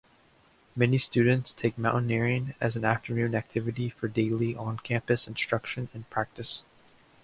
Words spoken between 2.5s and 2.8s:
as